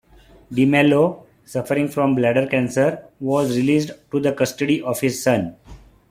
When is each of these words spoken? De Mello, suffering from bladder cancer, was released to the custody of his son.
De 0.51 0.65
Mello, 0.65 1.27
suffering 1.45 1.87
from 1.87 2.15
bladder 2.15 2.47
cancer, 2.47 3.07
was 3.19 3.55
released 3.55 3.91
to 4.09 4.19
the 4.19 4.33
custody 4.33 4.81
of 4.81 4.99
his 4.99 5.21
son. 5.21 5.55